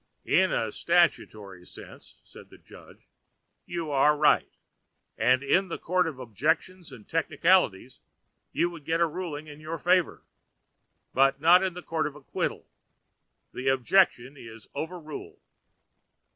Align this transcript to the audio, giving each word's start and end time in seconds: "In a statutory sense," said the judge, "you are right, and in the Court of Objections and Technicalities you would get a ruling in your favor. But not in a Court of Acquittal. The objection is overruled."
"In 0.25 0.51
a 0.51 0.71
statutory 0.71 1.63
sense," 1.63 2.15
said 2.23 2.49
the 2.49 2.57
judge, 2.57 3.07
"you 3.67 3.91
are 3.91 4.17
right, 4.17 4.49
and 5.15 5.43
in 5.43 5.67
the 5.67 5.77
Court 5.77 6.07
of 6.07 6.17
Objections 6.17 6.91
and 6.91 7.07
Technicalities 7.07 7.99
you 8.51 8.71
would 8.71 8.83
get 8.83 8.99
a 8.99 9.05
ruling 9.05 9.45
in 9.45 9.59
your 9.59 9.77
favor. 9.77 10.23
But 11.13 11.39
not 11.39 11.61
in 11.63 11.77
a 11.77 11.83
Court 11.83 12.07
of 12.07 12.15
Acquittal. 12.15 12.67
The 13.53 13.67
objection 13.67 14.37
is 14.37 14.67
overruled." 14.75 15.39